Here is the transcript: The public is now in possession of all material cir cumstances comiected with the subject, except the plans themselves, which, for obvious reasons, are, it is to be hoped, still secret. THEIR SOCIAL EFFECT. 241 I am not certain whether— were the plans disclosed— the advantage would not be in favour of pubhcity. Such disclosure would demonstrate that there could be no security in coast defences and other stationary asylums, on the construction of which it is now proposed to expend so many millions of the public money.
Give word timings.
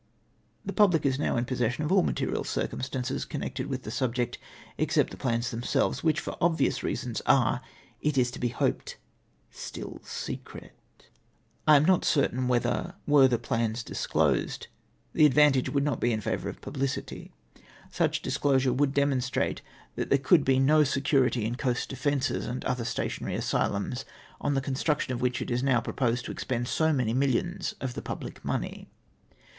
The 0.65 0.73
public 0.73 1.05
is 1.05 1.19
now 1.19 1.37
in 1.37 1.45
possession 1.45 1.83
of 1.83 1.91
all 1.91 2.01
material 2.01 2.43
cir 2.43 2.65
cumstances 2.67 3.27
comiected 3.29 3.67
with 3.67 3.83
the 3.83 3.91
subject, 3.91 4.39
except 4.79 5.11
the 5.11 5.15
plans 5.15 5.51
themselves, 5.51 6.03
which, 6.03 6.19
for 6.19 6.35
obvious 6.41 6.81
reasons, 6.81 7.21
are, 7.27 7.61
it 8.01 8.17
is 8.17 8.31
to 8.31 8.39
be 8.39 8.47
hoped, 8.47 8.97
still 9.51 10.01
secret. 10.03 10.73
THEIR 10.97 11.03
SOCIAL 11.03 11.03
EFFECT. 11.03 11.65
241 11.67 11.73
I 11.75 11.75
am 11.75 11.85
not 11.85 12.03
certain 12.33 12.47
whether— 12.47 12.95
were 13.05 13.27
the 13.27 13.37
plans 13.37 13.83
disclosed— 13.83 14.65
the 15.13 15.27
advantage 15.27 15.69
would 15.69 15.83
not 15.83 15.99
be 16.01 16.11
in 16.11 16.19
favour 16.19 16.49
of 16.49 16.61
pubhcity. 16.61 17.29
Such 17.91 18.23
disclosure 18.23 18.73
would 18.73 18.95
demonstrate 18.95 19.61
that 19.95 20.09
there 20.09 20.17
could 20.17 20.43
be 20.43 20.57
no 20.57 20.83
security 20.83 21.45
in 21.45 21.53
coast 21.57 21.89
defences 21.89 22.47
and 22.47 22.65
other 22.65 22.85
stationary 22.85 23.35
asylums, 23.35 24.03
on 24.39 24.55
the 24.55 24.61
construction 24.61 25.13
of 25.13 25.21
which 25.21 25.43
it 25.43 25.51
is 25.51 25.61
now 25.61 25.79
proposed 25.79 26.25
to 26.25 26.31
expend 26.31 26.67
so 26.67 26.91
many 26.91 27.13
millions 27.13 27.75
of 27.79 27.93
the 27.93 28.01
public 28.01 28.43
money. 28.43 28.87